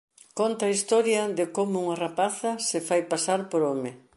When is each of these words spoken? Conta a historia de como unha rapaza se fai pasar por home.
Conta 0.39 0.63
a 0.65 0.73
historia 0.77 1.21
de 1.37 1.45
como 1.55 1.75
unha 1.83 1.99
rapaza 2.05 2.51
se 2.69 2.79
fai 2.87 3.01
pasar 3.11 3.41
por 3.51 3.61
home. 3.69 3.91